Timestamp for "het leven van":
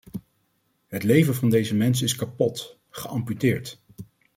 0.87-1.49